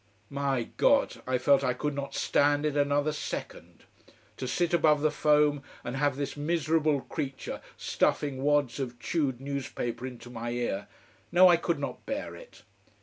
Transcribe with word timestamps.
My 0.31 0.63
God, 0.77 1.21
I 1.27 1.37
felt 1.37 1.63
I 1.63 1.75
could 1.75 1.93
not 1.93 2.15
stand 2.15 2.65
it 2.65 2.75
another 2.75 3.11
second. 3.11 3.83
To 4.37 4.47
sit 4.47 4.73
above 4.73 5.01
the 5.01 5.11
foam 5.11 5.61
and 5.83 5.95
have 5.95 6.15
this 6.15 6.35
miserable 6.35 7.01
creature 7.01 7.61
stuffing 7.77 8.41
wads 8.41 8.79
of 8.79 8.97
chewed 8.97 9.39
newspaper 9.39 10.07
into 10.07 10.31
my 10.31 10.53
ear 10.53 10.87
no, 11.31 11.49
I 11.49 11.57
could 11.57 11.77
not 11.77 12.03
bear 12.07 12.35
it. 12.35 12.63